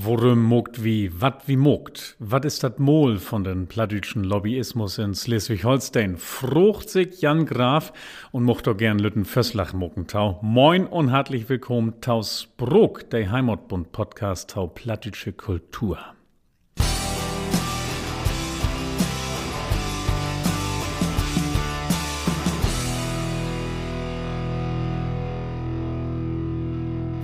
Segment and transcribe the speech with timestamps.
[0.00, 2.14] Worum mogt wie, wat wie mogt?
[2.20, 6.18] Wat ist dat Mol von den plattdütschen Lobbyismus in Schleswig-Holstein?
[6.18, 7.92] Frucht sich Jan Graf
[8.30, 10.38] und mocht doch gern Lütten Fösslach muckentau.
[10.40, 15.98] Moin und herzlich willkommen taus Bruck, der Heimatbund Podcast tau plattdütsche Kultur.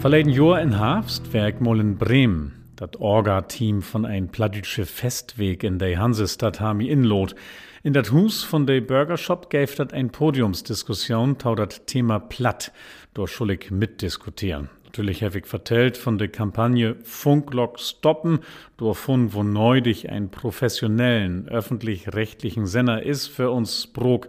[0.01, 2.64] Verleden Jahr in Herbst werk mal in Bremen.
[2.77, 7.37] Dat Orga-Team von ein plattdütsche Festweg in der Hansestadt hami inlot.
[7.85, 12.73] In dat Hus von der Burgershop gäf dat ein Podiumsdiskussion tau dat Thema platt.
[13.13, 14.71] Dort schuldig mitdiskutieren.
[14.85, 18.41] Natürlich habe ich vertellt von der Kampagne Funklock stoppen,
[18.77, 24.29] davon, wo neudig ein professionellen, öffentlich-rechtlichen Sender ist für uns Brok.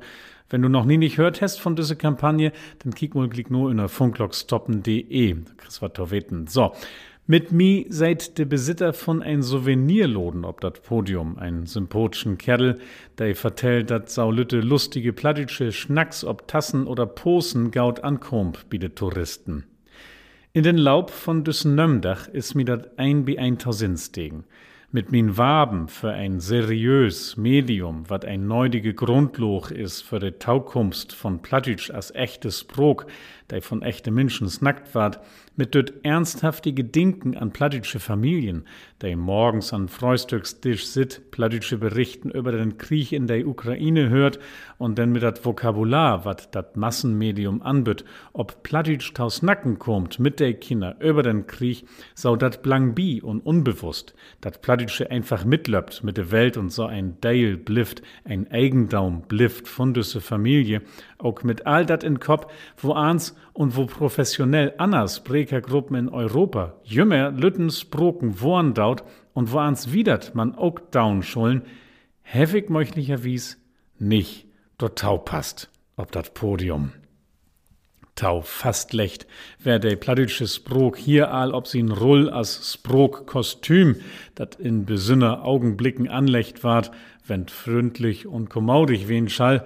[0.49, 3.71] Wenn du noch nie nicht hört hast von dieser Kampagne, dann kick mal klick nur
[3.71, 5.37] in der funklockstoppen.de.
[5.65, 6.47] Was weten.
[6.47, 6.73] So.
[7.27, 12.77] Mit mi seid der Besitzer von ein Souvenirloden ob dat Podium, ein sympatischen Kerl,
[13.17, 19.63] der vertellt, dat saulütte lustige plattdütsche Schnacks ob Tassen oder Posen gaut ankommt, bietet Touristen.
[20.53, 24.43] In den Laub von düssen Nömdach is mi dat ein bi ein Tausinstegen
[24.95, 31.11] mit min Waben für ein seriös Medium, wat ein neudige Grundloch is für de Taukunft
[31.11, 33.05] von Plattitsch als echtes Brok,
[33.49, 35.19] der von echte Menschen snackt ward,
[35.57, 38.65] mit dort ernsthaftige Dinken an plattitsche Familien,
[39.01, 44.39] der morgens an Frühstückstisch sit, plattitsche Berichten über den Krieg in der Ukraine hört
[44.77, 50.39] und dann mit dat Vokabular, wat dat Massenmedium anbüt, ob plattitsch taus Nacken kommt mit
[50.39, 56.03] der Kinder über den Krieg, sau dat blang bi und unbewusst, dat plattitsche einfach mitlöppt
[56.05, 60.81] mit der Welt und so ein Deil blifft, ein Eigendaum blifft von düsse Familie,
[61.17, 66.73] auch mit all dat in Kopf, wo ans und wo professionell anders Brekergruppen in Europa
[66.83, 71.63] jümmer Lüttens Broken worn daut und wo ans widert man auch down schullen,
[72.21, 73.59] heftig möchtlicher wies
[73.97, 74.45] nicht
[74.77, 76.91] dort tau passt, ob dat Podium.
[78.15, 79.27] Tau fast lecht,
[79.59, 83.97] wer de plattdütsche Sprok hier all, ob sie n Rull as Sprok-Kostüm,
[84.35, 86.91] dat in besünner Augenblicken anlecht ward,
[87.27, 89.65] wenn fründlich und kommaudig wie n Schall,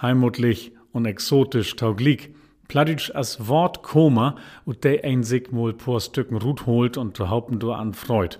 [0.00, 2.30] heimutlich und exotisch tauglich,
[2.68, 4.36] Plattitsch as Wort Koma
[4.66, 8.36] und de ein sich mol por Stücken Rut holt und behaupten du an Freud.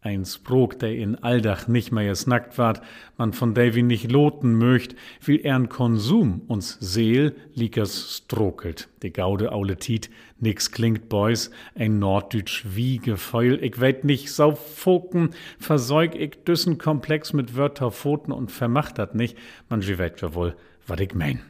[0.00, 2.80] Ein Sprog, der in Alldach nicht mehr snackt ward,
[3.18, 8.88] man von Davy nicht loten möcht, wie ern Konsum uns Seel liekers strokelt.
[9.02, 10.08] De gaude aule Tiet,
[10.38, 16.78] nix klingt boys, ein Norddütsch wie Gefeul, ich weet nicht sau foken, versäug ich düssen
[16.78, 19.36] Komplex mit Wörter Pfoten und vermacht dat nicht,
[19.68, 20.54] man je weet ja wohl,
[20.86, 21.40] wat ich mein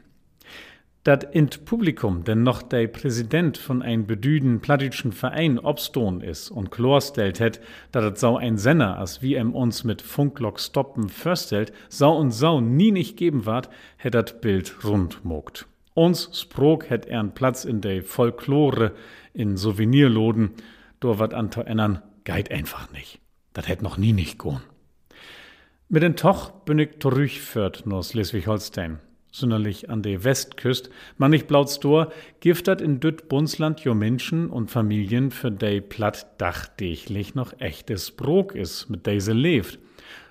[1.06, 6.72] dat int Publikum denn noch der Präsident von ein bedüden plattitschen Verein obstohn is und
[6.72, 7.60] klorstellt het,
[7.92, 12.32] dat et sau ein Senner, as wie em uns mit Funklock stoppen förstelt, sau und
[12.32, 13.68] sau nie nicht geben ward,
[13.98, 15.66] het dat Bild rund mogt.
[15.94, 18.92] Uns sprog het ern Platz in de Folklore,
[19.32, 20.54] in Souvenirloden,
[20.98, 23.20] do wat an ändern, geit einfach nicht.
[23.52, 24.60] Dat het noch nie nicht gohn.
[25.88, 28.98] Mit den Toch bin ich Torüchfürth, nur Schleswig-Holstein
[29.36, 32.10] sonderlich an der Westküst, man nicht blaut Dor,
[32.40, 38.54] giftet in düt Bundsland jo Menschen und Familien, für dei platt dachdächlich noch echtes Brok
[38.54, 39.78] is, mit dei se lebt.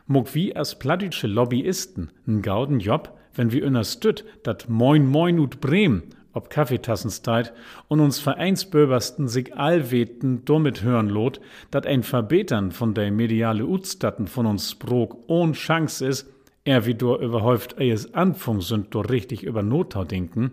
[0.08, 5.62] Mog wie as plattitsche Lobbyisten n gauden Job, wenn wir unterstüt, dat Moin Moin ut
[5.62, 7.54] Bremen, ob Kaffeetassenzeit,
[7.88, 14.28] und uns Vereinsböbersten sich allweten damit hören lot, dat ein Verbetern von der mediale Utstatten
[14.28, 16.35] von uns Brok ohn Chance is,
[16.66, 20.52] er wie du überhäuft ejes Anfang sind du richtig über Notau denken.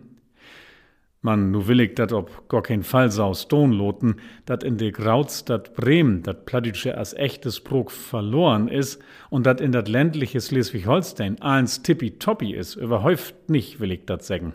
[1.25, 5.75] Man, nu will ich dat ob gar kein Fall saus loten, dat in de Grautstadt
[5.75, 8.99] Bremen dat Plattitsche als echtes Brok verloren is
[9.31, 14.55] und dat in dat ländliche Schleswig-Holstein eins tippitoppi is, überhäuft nicht, will ich dat sagen.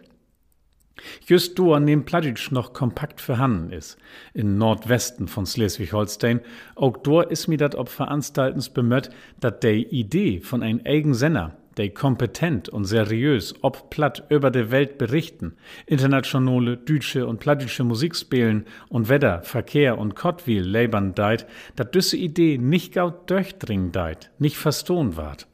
[1.26, 3.98] Just an dem Plattitsch noch kompakt vorhanden is,
[4.34, 6.42] in Nordwesten von Schleswig-Holstein,
[6.76, 11.56] auch dort is mir dat ob Veranstaltens bemött, dat de Idee von ein eigen Senner,
[11.78, 15.54] de kompetent und seriös ob platt über de Welt berichten,
[15.86, 22.18] internationale dütsche und plattitsche Musik spielen und Wetter, Verkehr und Kottwil labern deit, dat düsse
[22.18, 25.48] Idee nicht gaut durchdringen deit, nicht verstohn ward.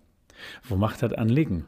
[0.64, 1.66] Wo macht dat anliegen?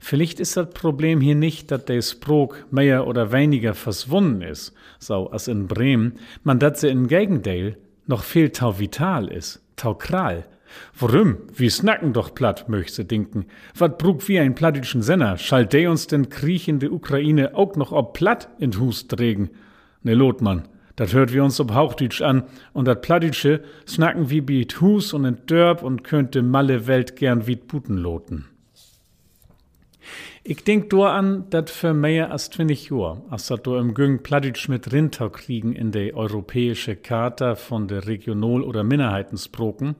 [0.00, 5.30] Vielleicht ist das Problem hier nicht, dass der Sprog mehr oder weniger verschwunden ist, so
[5.30, 10.46] als in Bremen, man dat se in Gegendale noch viel tau vital ist, tau kral.
[10.98, 11.36] Warum?
[11.54, 13.46] Wir snacken doch platt, möchte denken.
[13.76, 17.76] Wat brug wie ein plattischen Senner, schall de uns den Krieg in der Ukraine auch
[17.76, 19.50] noch ob platt in Hus trägen?
[20.02, 24.80] Ne Lotmann, Dat hört wir uns ob Hauchdütsch an und dat Plattdütsche snacken wie biet
[24.80, 28.46] Hus und in Dörp und könnte malle Welt gern wie Puten loten.
[30.44, 34.22] Ich denk do an, dat für mehr als 20 Jahr, als dat do im Güng
[34.22, 39.96] Plattdütsch mit Rintau kriegen in de europäische Charta von de Regional- oder Minderheitensproken,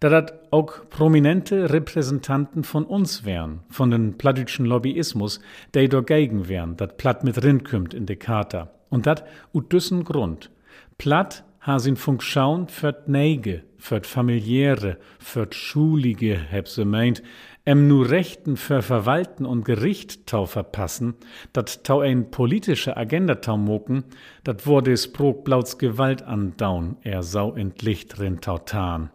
[0.00, 5.40] da dat auch prominente Repräsentanten von uns wären, von den plattdütschen Lobbyismus,
[5.72, 8.70] der dagegen wären, dat Platt mit rin kümmt in de Charta.
[8.90, 10.50] Und dat ut düssen Grund.
[10.98, 17.22] Platt ha sin Funktion fürt Neige, fürt familiäre, fürt schulige, heb se meint,
[17.64, 21.14] em nu Rechten für Verwalten und Gericht tau verpassen,
[21.52, 24.04] dat tau ein politische Agenda tau moken,
[24.44, 29.10] dat wurde es prog blauts Gewalt andaun, er sau entlicht rin tau tan.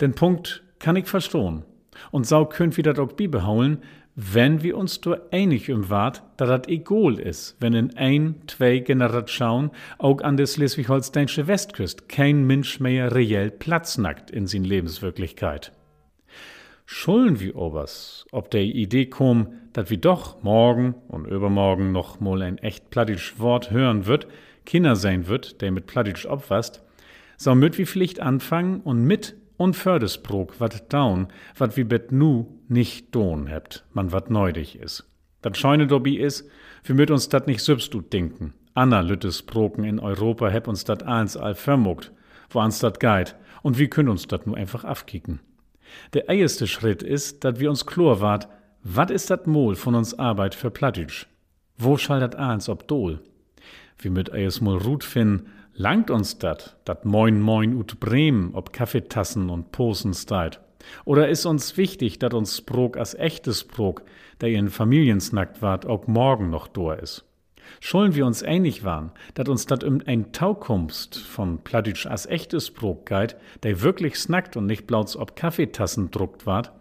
[0.00, 1.64] Den Punkt kann ich verstohn.
[2.10, 3.78] Und sau könnt wieder doch bibehauen,
[4.14, 8.78] wenn wir uns nur einig im Wart, da dat egal is, wenn in ein, zwei
[8.78, 15.72] Generationen auch an der schleswig-holsteinische Westküst kein Mensch mehr reell Platz nackt in sin Lebenswirklichkeit.
[16.88, 22.42] Schulden wir obers, ob der Idee kom, dat wir doch morgen und übermorgen noch mal
[22.42, 24.28] ein echt plattisch Wort hören wird,
[24.64, 26.84] Kinder sein wird, der mit plattisch obwasst,
[27.36, 31.26] so müt wir Pflicht anfangen und mit und Fördesbrok wat down,
[31.58, 35.04] wat wie bet nu nicht don hebt, man wat neudig is.
[35.42, 36.48] Dat scheune dobi is,
[36.84, 38.54] wir müt uns dat nicht substut denken.
[38.74, 42.12] Anna Lüttes Broken in Europa heb uns dat eins all vermogt,
[42.50, 45.40] wo ans dat geit, und wie können uns dat nu einfach afkicken.
[46.12, 48.48] Der erste Schritt ist, dat wir uns chlor wart,
[48.82, 51.26] wat is dat Mol von uns Arbeit für Plattitsch?
[51.78, 53.20] Wo schall dat eins ob Dol?
[53.98, 58.72] Wie mit eis Mol Rut finden, Langt uns dat, dat Moin Moin ut Bremen ob
[58.72, 60.58] Kaffeetassen und Posen steit?
[61.04, 64.02] Oder ist uns wichtig, dat uns Sprog as echtes Sprog,
[64.40, 67.26] der in Familiensnackt wart, auch morgen noch dor is?
[67.80, 72.68] Schollen wir uns einig waren, dat uns dat um ein Taukumst von Plattitsch as echtes
[72.68, 76.72] Sprog geit, der wirklich snackt und nicht blauts ob Kaffeetassen druckt wart,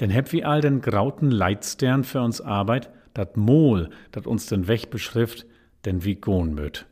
[0.00, 4.68] denn heb wie all den grauten Leitstern für uns Arbeit, dat Mol, dat uns den
[4.68, 5.46] Weg beschrift,
[5.84, 6.86] denn wie gohn möt.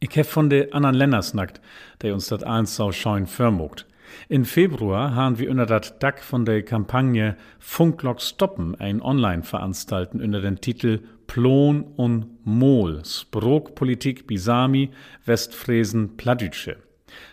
[0.00, 1.60] Ich hef von de anderen Länder snackt,
[2.02, 3.86] der uns dat eins sau scheun förmogt.
[4.28, 10.22] In Februar haben wir unter dat Dack von der Kampagne Funklock stoppen ein Online veranstalten
[10.22, 14.90] unter den Titel Plon und Mol, Sprogpolitik Bisami,
[15.26, 16.78] Westfräsen Plattdütsche.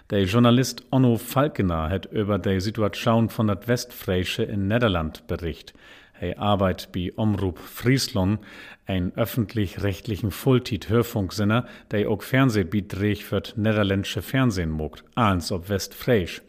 [0.10, 5.74] Der Journalist Onno Falkener hat über die Situation von dat Westfräische in Niederland bericht.
[6.20, 8.40] Er arbeitet bei Omroep Friesland,
[8.86, 16.42] ein öffentlich-rechtlichen Fulltit-Hörfunksender, der auch Fernsehbeiträge für niederländische Fernsehen mogt, eins ob Westfräisch.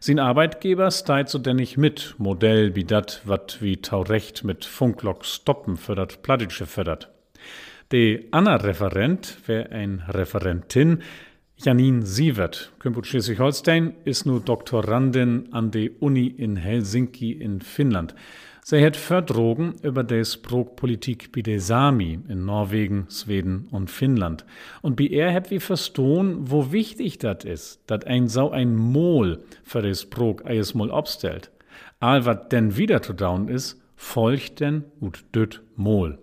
[0.00, 5.24] Sin Arbeitgeber steit so denn nicht mit, Modell wie dat, wat wie taurecht mit Funklock
[5.24, 7.10] stoppen fördert, Plattitsche fördert.
[7.90, 11.02] De Anna Referent, wär ein Referentin,
[11.56, 18.14] Janine Sievert, Kümput Schleswig-Holstein, ist nur Doktorandin an der Uni in Helsinki in Finnland.
[18.70, 24.44] Sie hat Verdrogen über die Språkpolitik bei de Sami in Norwegen, Schweden und Finnland.
[24.82, 29.38] Und bei er hat wir verstohn, wo wichtig das ist, dat ein sau ein Mol
[29.64, 31.50] für de Språk eis Mol obstellt.
[31.98, 36.18] All wat denn wieder zu down is, folgt denn ut düt Mol.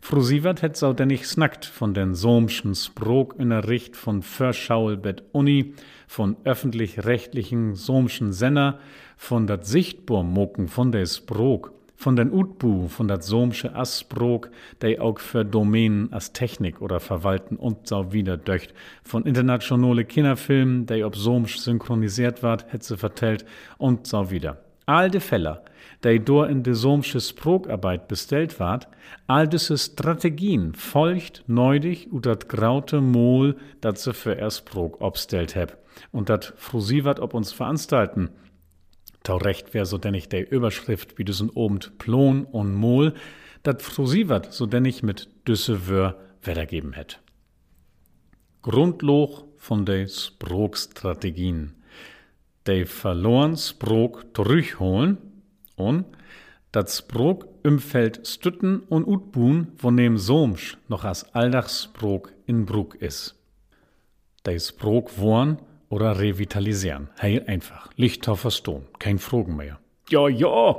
[0.00, 4.22] Fru Sievert het sau denn nicht snackt von den somschen Språk in der Richt von
[4.22, 5.74] Verschaulbett Uni,
[6.08, 8.80] von öffentlich-rechtlichen somschen Senner,
[9.16, 14.50] von dat Sichtbohrmucken von der Sprog, von den Utbu, von dat somsche Asprog,
[14.82, 20.86] der auch für Domänen als Technik oder Verwalten und so wieder döcht, von internationale Kinderfilmen,
[20.86, 23.44] der ob somsch synchronisiert ward, hetze vertellt
[23.78, 24.58] und so wieder.
[24.84, 25.62] All de Fälle,
[26.04, 28.86] der dor in de somsche Sprogarbeit bestellt ward,
[29.26, 34.50] all diese Strategien folgt neudig ut dat graute Mol, dat se für er
[35.00, 35.76] obstellt heb.
[36.12, 38.30] Und dat frusiwert ob uns veranstalten,
[39.26, 43.12] Tau recht wär so denn ich der Überschrift wie düssen obend Plon und Mol,
[43.64, 47.20] dat frusiwert so denn ich mit düsse Wör wiedergeben hätt.
[48.62, 51.74] Grundloch von de Sprogstrategien.
[52.68, 54.26] De verloren Sprog
[54.78, 55.18] holen
[55.74, 56.04] und
[56.70, 62.94] dat Sprog im Feld stütten und utbun, wo nem Somsch noch as Alldachsprog in Brug
[63.02, 63.34] is.
[64.46, 67.08] De Sprog worn oder revitalisieren.
[67.18, 67.90] Hey, einfach.
[67.96, 68.84] Licht auf Stone.
[68.98, 69.78] Kein Fragen mehr.
[70.08, 70.76] Ja, ja,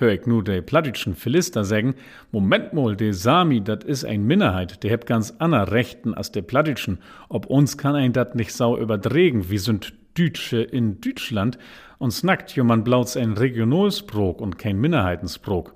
[0.00, 1.94] hör ich nur de plattischen Philister sagen,
[2.32, 6.42] Moment mal, de Sami, dat is ein Minderheit, der hebt ganz ander Rechten als de
[6.42, 6.98] plattischen.
[7.28, 11.58] Ob uns kann ein dat nicht sau überdregen, wie sind Dütsche in Deutschland
[11.98, 15.74] und snackt jemand blauts ein Regionalsprog und kein Minderheitensprog.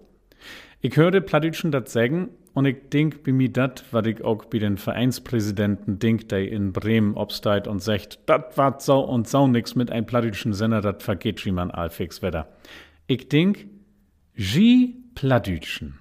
[0.81, 4.59] Ich hörte Plattitschen dat sagen, und ich denk bei mir dat, wat ich auch bei
[4.59, 9.75] den Vereinspräsidenten denk, der in Bremen obsteigt und sagt, dat wat so und so nix
[9.75, 12.49] mit ein plattischen Sender, dat vergeht wie man allfix wetter.
[13.07, 13.67] Ich denk,
[14.37, 15.99] G Plattdütschen.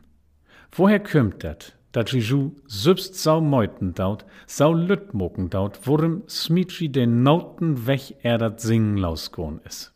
[0.71, 1.75] Woher kümmt dat?
[1.93, 8.39] dat Jeju sübst sau meuten daut, sau lüttmoken daut, worum Smitchi den nauten weg er
[8.39, 9.93] dat Singen lausgohn is.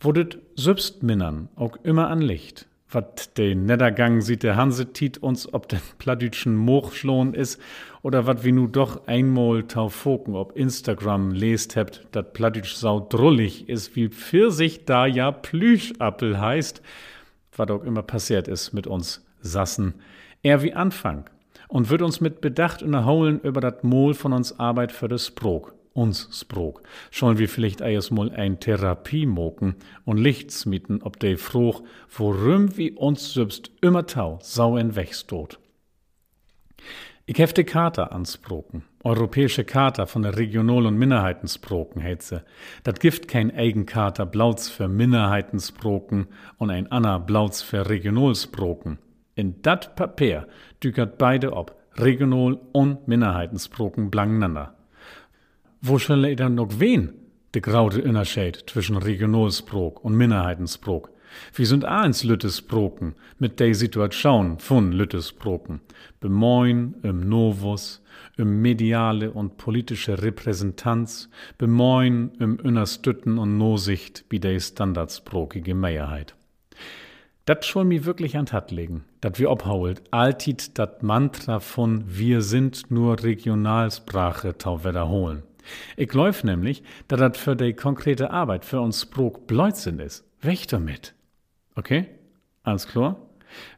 [0.00, 2.66] Wurdet sübst minnern, auch immer an Licht.
[2.92, 7.58] Wat den Neddergang sieht der Hanse tiet uns ob den plattdütschen Mochschlohn is,
[8.02, 13.66] oder wat wie nu doch einmal taufoken ob Instagram lest hebt, dat plattdütsch sau drullig
[13.68, 16.82] is, wie Pfirsich da ja Plüschappel heißt,
[17.56, 19.94] wat auch immer passiert is mit uns Sassen.
[20.42, 21.30] Er wie Anfang
[21.68, 25.74] und wird uns mit Bedacht unterholen über dat Mol von uns Arbeit für das Sprog,
[25.94, 26.82] uns Sprog.
[27.10, 27.80] Sollen wir vielleicht
[28.10, 31.82] mal ein Therapie moken und Lichts mieten, ob de froh,
[32.16, 35.58] worum wie uns selbst immer tau, sau in Wechstot.
[37.24, 42.44] Ich hefte Charta ansproken, europäische Charta von der Regional- und Minderheitensproken hetze.
[42.82, 46.26] Dat gift kein Eigencharta Blauz für Minderheitensproken
[46.58, 48.98] und ein Anna Blauz für Regionalsproken.
[49.36, 50.48] In dat Papier
[50.82, 54.74] dükert beide ob, Regional- und Minderheitensproken blangeinander.
[55.84, 57.12] Wo soll er dann noch wen,
[57.56, 61.10] de graute Unterschied zwischen Regionalsprok und Minderheitensprok?
[61.54, 65.80] Wir sind eins Lüttesproken mit der Situation von Lüttesproken.
[66.20, 68.00] Bemoin im Novus,
[68.36, 76.36] im mediale und politische Repräsentanz, bemoin im Innerstütten und Nosicht wie der standardsprokige Mehrheit.
[77.44, 82.40] Dat soll mir wirklich an Tat legen, dat wir obhault, altit dat Mantra von wir
[82.42, 85.42] sind nur Regionalsprache tau wiederholen.
[85.96, 90.24] Ich läuf nämlich, dat dat für die konkrete Arbeit für uns Sprog Blödsinn is.
[90.40, 91.14] Weg damit.
[91.74, 92.06] Okay?
[92.62, 93.16] Alles klar?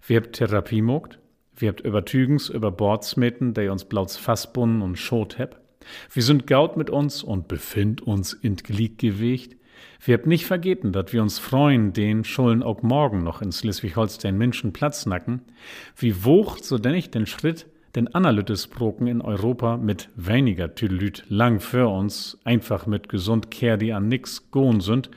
[0.07, 1.19] Wir habt Therapie mogt,
[1.57, 5.61] wir habt Übertügens über Bordsmeten, der uns blauts Fassbunnen und Schot heb.
[6.11, 9.57] Wir sind gaut mit uns und befind uns in Gliedgewicht.
[10.03, 14.37] Wir habt nicht vergeten, dat wir uns freuen, den Schulden auch morgen noch in Schleswig-Holstein
[14.37, 15.43] Menschen Platz nacken.
[15.97, 21.61] Wie woch so denn ich den Schritt, den Analytisbroken in Europa mit weniger Tüdelüt lang
[21.61, 25.11] für uns, einfach mit gesund Kehr, die an nix gohn sind,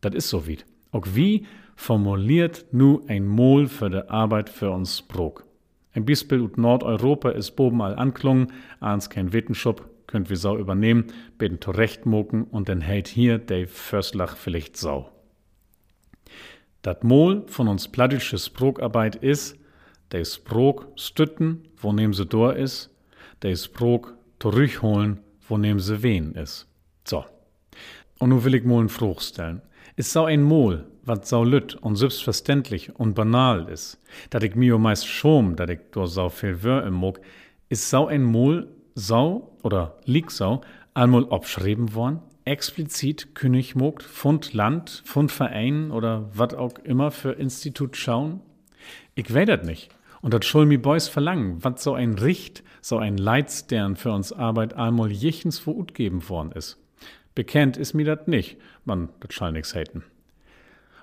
[0.00, 0.64] dat is so weit.
[0.92, 1.46] Auch wie
[1.76, 5.44] formuliert nu ein Mol für de Arbeit für uns Brok.
[5.94, 11.06] Ein Beispiel ut Nordeuropa is boben all anklungen, ans kein Wetenschub, könnt wir Sau übernehmen,
[11.36, 15.10] beten zurechtmoken und dann hält hier Dave Förslach vielleicht Sau.
[16.80, 19.58] Dat Mol von uns plattische Sprogarbeit is,
[20.12, 22.90] der Sprog stütten, wo nehm se dor is,
[23.42, 26.66] der Sprog zurückholen, wo nehm se wen is.
[27.04, 27.24] So.
[28.18, 29.62] Und nu will ich Molen Fruch stellen.
[29.96, 33.98] Is sau ein Mol, wat sau lütt und selbstverständlich und banal is,
[34.30, 37.20] dat ich mir meist schom, dat ich do sau viel wör im Mog,
[37.68, 40.60] is sau ein Mol, Sau oder Liegsau
[40.94, 47.32] einmal abschrieben worden, explizit König mogt, Fund Land, Fund Verein oder wat auch immer für
[47.32, 48.40] Institut schauen?
[49.14, 49.88] Ich weiß das nicht.
[50.22, 54.32] Und das soll mi Boys verlangen, wat so ein Richt, so ein Leitstern für uns
[54.32, 56.78] Arbeit einmal jichens vor Ut geben worden ist.
[57.34, 60.04] Bekannt ist mir dat nicht, man, dat schall nix hätten.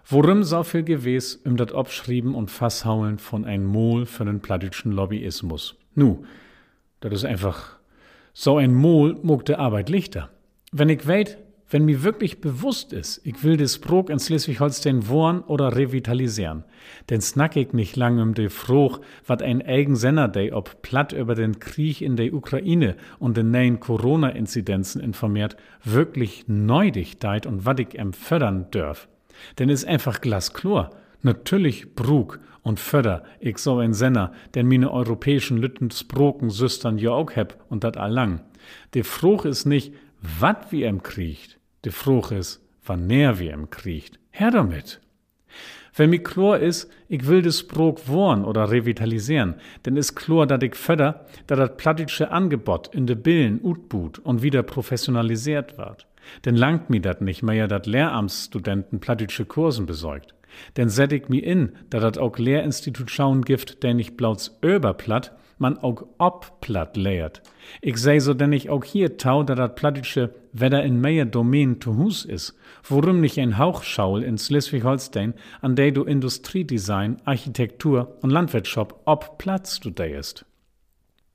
[0.06, 4.92] Worum so viel gewes im dat Abschrieben und Fasshauen von ein Mol für den plattischen
[4.92, 5.76] Lobbyismus?
[5.96, 6.24] Nu,
[7.02, 7.78] das ist einfach
[8.34, 10.30] so ein Mol de Arbeit lichter.
[10.72, 11.38] Wenn ich weet,
[11.70, 16.64] wenn mir wirklich bewusst ist, ich will des Brok in Schleswig-Holstein wohnen oder revitalisieren,
[17.10, 21.14] denn snack ich nicht lang um de Fruch, wat ein eigen Senner day ob platt
[21.14, 27.66] über den Krieg in der Ukraine und den neuen Corona-Inzidenzen informiert, wirklich neudig deit und
[27.66, 29.08] wat ich em fördern dörf.
[29.60, 30.90] Denn ist einfach glasklar.
[31.22, 37.12] Natürlich Brug und Föder, ich so ein Senner, denn mine europäischen Lütten Sproken Süstern ja
[37.12, 38.42] auch heb und dat allang.
[38.94, 43.70] De Fruch is nicht, wat wie em kriecht, de Fruch is, wann näher wie em
[43.70, 44.20] kriecht.
[44.32, 45.00] Her damit!
[45.96, 49.56] Wenn mi chlor is, ich will des Sprog wohnen oder revitalisieren,
[49.86, 54.42] denn is chlor, dat ich föder, da dat plattische Angebot in de Billen utbut und
[54.42, 56.08] wieder professionalisiert wird.
[56.46, 60.36] Denn langt mi dat nicht mehr, dat Lehramtsstudenten plattische Kursen besorgt.
[60.78, 65.78] Denn ich mi in, da dat auch Lehrinstitut schauen gift, der nicht blauts öberplatt, man
[65.78, 67.42] auch obplatt lehrt.
[67.82, 71.80] Ich seh so denn ich auch hier tau, da dat plattische weder in mehr Domain
[71.80, 78.32] zu Hus is, worum nicht ein Hauchschaul in Schleswig-Holstein, an der du Industriedesign, Architektur und
[78.32, 80.46] Landwirtschaft ob Platz studierst.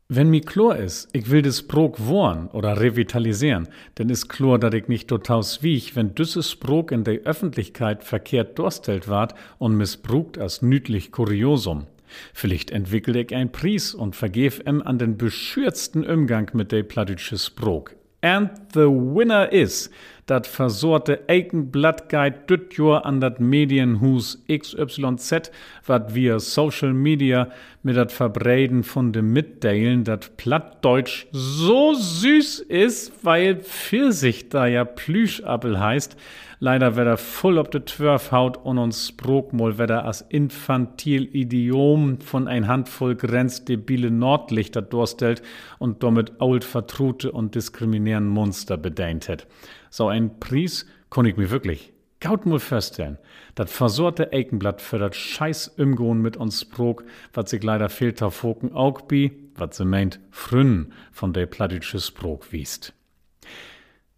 [0.09, 4.75] Wenn mi klar is, ich will des Sprog wohnen oder revitalisieren, denn is klar, dat
[4.75, 10.37] ich nicht total wiech, wenn düsses Sprog in der Öffentlichkeit verkehrt durstellt ward und missbrugt
[10.37, 11.87] als nütlich Kuriosum.
[12.33, 17.39] Vielleicht entwickle ich ein Pries und vergef em an den beschürzten Umgang mit de plattdütsche
[17.39, 17.97] Sprog.
[18.25, 19.91] And the winner is
[20.27, 25.51] dat versorte Eikenblattguide düt Jor an dat Medienhus XYZ,
[25.87, 27.51] wat wir Social Media
[27.83, 34.85] mit dat Verbreiden von dem Mitteilen, dat Plattdeutsch so süß is, weil Pfirsich da ja
[34.85, 36.17] Plüschappel heißt,
[36.65, 42.23] Leider wär er voll op de Twörf haut und uns Sprogmol wär as infantil Idiom
[42.23, 45.43] von ein Handvoll grenzdebile Nordlichter durstellt
[45.79, 49.47] und damit old vertrute und diskriminierenden Monster bedeint hätt.
[49.91, 53.19] So ein Pries kon ich mir wirklich gaut mal feststellen.
[53.57, 57.05] Dat versorte Eikenblatt für dat scheiß Umgehen mit uns Sprog,
[57.35, 62.01] wat sich leider fehlt auf Foken auch bi, wat se meint frünn von der plattdeutsche
[62.01, 62.95] Sprog wiest.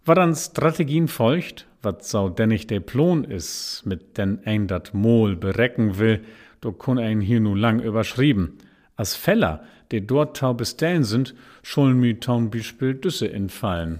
[0.06, 5.34] Wat an Strategien folgt, wat sau dennig der Plon is, mit den ein dat Mol
[5.34, 6.20] berecken will,
[6.60, 8.58] do kun ein hier nu lang überschrieben.
[8.94, 11.34] As Feller, die dort tau bestellen sind,
[11.64, 13.98] schuln mi taun Beispiel Düsse infallen.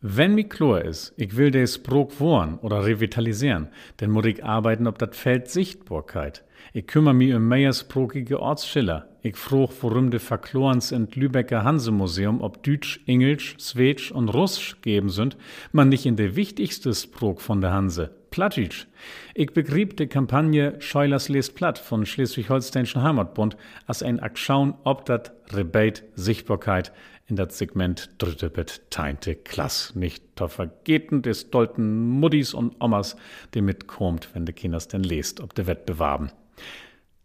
[0.00, 3.68] Wenn mi klar is, ich will des Brok wohren oder revitalisieren,
[3.98, 6.42] dann muss ich arbeiten ob dat Feld Sichtbarkeit.
[6.72, 9.10] Ich kümmere mich um meiersprogige Ortsschiller.
[9.28, 15.10] Ich frug, worum de Verklorens in Lübecker Hansemuseum ob Dütsch, Englisch, Swedisch und Russisch geben
[15.10, 15.36] sind,
[15.70, 18.86] man nicht in de wichtigste Sprog von der Hanse, Plattdeutsch.
[19.34, 25.34] Ich begrieb de Kampagne Scheulers lest Platt von Schleswig-Holsteinischen Heimatbund als ein Akschaun ob dat
[25.52, 26.90] Rebate Sichtbarkeit
[27.26, 29.94] in dat Segment dritte Bet teinte Klass.
[29.94, 33.14] Nicht to vergeten des dolten Muddis und Omas,
[33.52, 36.32] die mitkommt, wenn de Kinders denn lest, ob de Wettbewerben.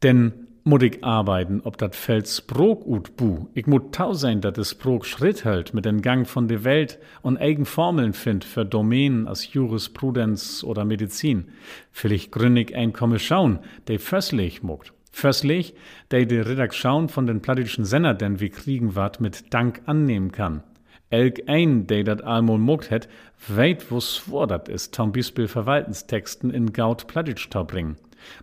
[0.03, 3.48] Denn muss ich arbeiten, ob dat Feld Sprog ut bu.
[3.53, 7.00] Ich muss tau sein, dat es Sprog Schritt hält mit den Gang von der Welt
[7.22, 11.50] und eigen Formeln find für Domänen als Jurisprudenz oder Medizin.
[11.91, 14.93] Vielleicht gründig ein schauen, der fösslich muckt.
[15.12, 15.75] Fösslich,
[16.12, 20.63] der die Redaktion von den plattischen Sender, denn wie kriegen wat mit Dank annehmen kann.
[21.10, 23.08] Elk ein, der dat almol muckt het,
[23.48, 27.98] weit wo swor dat ist, tam Beispiel Verwaltenstexten in Gaut Plattitsch bringen.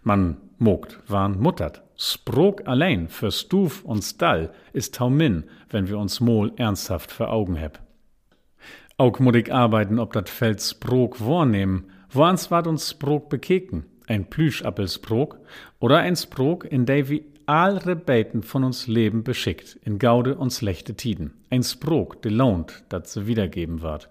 [0.05, 1.83] Man mogt waren muttert.
[2.03, 7.57] Sprog allein für Stuf und Stall ist taumin, wenn wir uns Mol ernsthaft vor Augen
[7.57, 7.79] heb.
[8.97, 13.85] Auch muss arbeiten, ob dat Feld Sprog wahrnehmen, woans ward uns Sprog bekeken?
[14.07, 15.41] Ein Plüschappelsprog
[15.79, 20.55] oder ein Sprog, in der wir all Rebeten von uns Leben beschickt, in Gaude und
[20.55, 21.35] schlechte Tiden.
[21.51, 24.09] Ein Sprog, de lohnt, dat se wiedergeben wird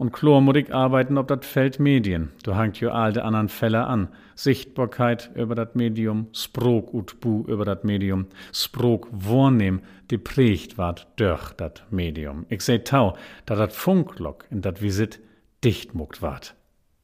[0.00, 2.30] und chlormutig arbeiten ob dat Feld Medien.
[2.42, 4.08] Du hangt jo all de anderen Fälle an.
[4.34, 11.06] Sichtbarkeit über dat Medium, Sprog ut bu über dat Medium, Sprog wahrnehm, die prägt ward
[11.16, 12.46] durch dat Medium.
[12.48, 15.20] Ich seh tau, da dat Funklock in dat Visit
[15.62, 16.54] dichtmuckt ward.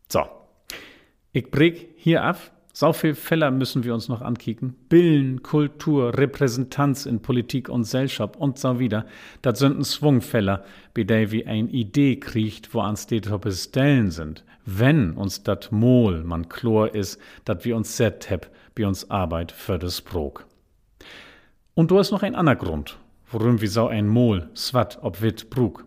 [0.08, 0.24] So.
[1.32, 2.38] Ich breg hier ab,
[2.78, 4.74] so viel Fälle müssen wir uns noch ankicken.
[4.90, 9.06] Billen, Kultur, Repräsentanz in Politik und Gesellschaft und so wieder.
[9.40, 10.62] Das sind ein Zwungfälle,
[10.92, 13.06] bei der wir ein Idee kriegt, wo ans
[13.50, 14.44] Stellen sind.
[14.66, 19.52] Wenn uns dat Mol man chlor is, dat wir uns set heb, bei uns Arbeit
[19.52, 20.44] für das Brok.
[21.72, 22.98] Und du hast noch ein anderer Grund,
[23.32, 25.86] warum wir so ein Mol, swat, ob wit, brug.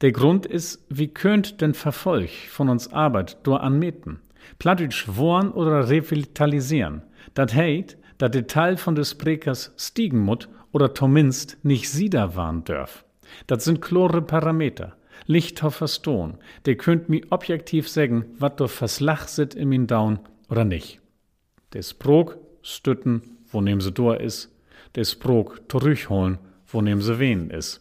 [0.00, 4.20] Der Grund ist, wie könnt denn Verfolg von uns Arbeit do anmeten?
[4.58, 7.02] Plattdeutsch wohnen oder revitalisieren.
[7.34, 12.64] Dat heit, dat de Teil von des Sprekers stiegen mut oder zumindest nicht sieder waren
[12.64, 13.04] dörf.
[13.46, 14.96] Dat sind klore Parameter.
[15.26, 16.38] Lichthoffer Stone.
[16.66, 20.18] Der könnt mi objektiv sagen, wat do verslach sit in min Daun
[20.50, 21.00] oder nicht.
[21.72, 24.50] Des Prog stütten, wo nehm se dor is.
[24.94, 27.80] Des Prog zurückholen, wo nehm se wen is.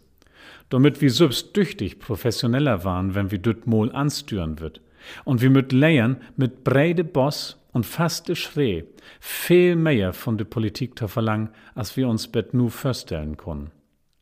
[0.70, 4.82] Damit wir selbst düchtig professioneller waren, wenn wir düt mol anstüren wird.
[5.26, 8.84] Und wir müt leiern mit breide Boss und faste Schree
[9.20, 13.72] viel mehr von der Politik zu verlangen, als wir uns bet nu vorstellen können.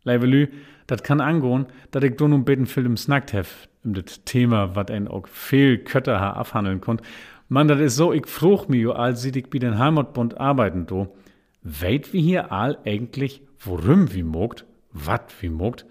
[0.03, 0.47] Leivelü,
[0.87, 4.89] dat kann angehen, dat ich do nun beten Film snackt hef, um das Thema, wat
[4.89, 7.01] ein auch viel Kötter ha abhandeln konnt.
[7.49, 10.87] Man, dat is so, ich fruch mi jo all sie ich bi den Heimatbund arbeiten
[10.87, 11.15] do.
[11.61, 15.85] Weit wie hier all eigentlich, worum wie mogt, wat wie mogt,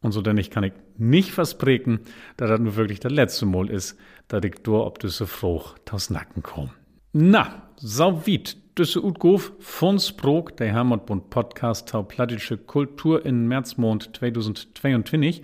[0.00, 2.00] und so denn ich kann ich nicht versprechen,
[2.36, 6.10] dass das nur wirklich das letzte Mal ist, dass ich durch ob diese Frucht aus
[6.10, 6.70] Nacken komme.
[7.12, 8.58] Na, so weit.
[8.76, 15.42] Düsse Utgof von Sprog, der Heimatbund Podcast zur plattische Kultur in Märzmond 2022.